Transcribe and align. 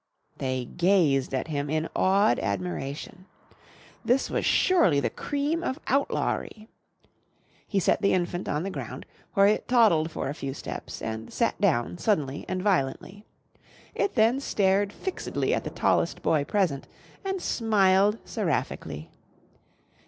They 0.39 0.65
gazed 0.65 1.31
at 1.31 1.49
him 1.49 1.69
in 1.69 1.87
awed 1.95 2.39
admiration. 2.39 3.27
This 4.03 4.31
was 4.31 4.43
surely 4.47 4.99
the 4.99 5.11
cream 5.11 5.63
of 5.63 5.77
outlawry. 5.85 6.67
He 7.67 7.79
set 7.79 8.01
the 8.01 8.11
infant 8.11 8.49
on 8.49 8.63
the 8.63 8.71
ground, 8.71 9.05
where 9.35 9.45
it 9.45 9.67
toddled 9.67 10.09
for 10.09 10.27
a 10.27 10.33
few 10.33 10.55
steps 10.55 11.03
and 11.03 11.31
sat 11.31 11.61
down 11.61 11.99
suddenly 11.99 12.45
and 12.47 12.63
violently. 12.63 13.25
It 13.93 14.15
then 14.15 14.39
stared 14.39 14.91
fixedly 14.91 15.53
at 15.53 15.63
the 15.65 15.69
tallest 15.69 16.23
boy 16.23 16.45
present 16.45 16.87
and 17.23 17.39
smiled 17.39 18.17
seraphically. 18.25 19.11